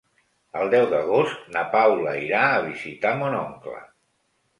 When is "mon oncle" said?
3.21-3.75